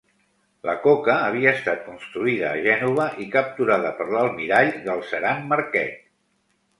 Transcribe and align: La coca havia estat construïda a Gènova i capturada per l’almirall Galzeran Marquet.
La 0.67 0.73
coca 0.85 1.17
havia 1.25 1.49
estat 1.57 1.83
construïda 1.89 2.47
a 2.53 2.63
Gènova 2.67 3.05
i 3.25 3.27
capturada 3.35 3.91
per 3.99 4.07
l’almirall 4.15 4.73
Galzeran 4.87 5.45
Marquet. 5.53 6.01